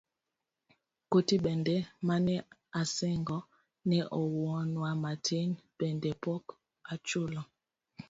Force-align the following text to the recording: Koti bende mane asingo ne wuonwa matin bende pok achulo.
Koti 1.11 1.35
bende 1.43 1.75
mane 2.07 2.35
asingo 2.81 3.37
ne 3.87 3.99
wuonwa 4.33 4.89
matin 5.03 5.49
bende 5.79 6.09
pok 6.23 6.45
achulo. 6.93 7.41